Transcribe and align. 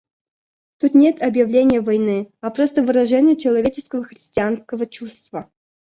Тут 0.79 0.95
нет 0.95 1.21
объявления 1.21 1.79
войны, 1.79 2.31
а 2.41 2.49
просто 2.49 2.81
выражение 2.81 3.35
человеческого, 3.35 4.03
христианского 4.03 4.87
чувства. 4.87 5.51